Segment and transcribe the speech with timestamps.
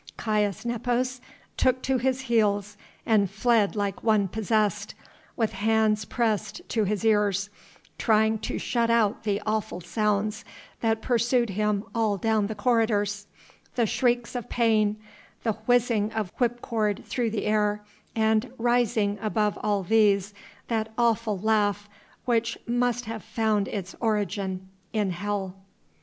[0.17, 1.21] Caius Nepos
[1.57, 4.95] took to his heels and fled like one possessed,
[5.35, 7.51] with hands pressed to his ears,
[7.99, 10.43] trying to shut out the awful sounds
[10.79, 13.27] that pursued him all down the corridors:
[13.75, 14.97] the shrieks of pain,
[15.43, 17.83] the whizzing of whipcord through the air,
[18.15, 20.33] and, rising above all these,
[20.67, 21.87] that awful laugh
[22.25, 25.57] which must have found its origin in hell.